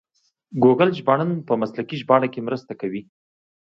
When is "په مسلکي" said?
1.47-1.95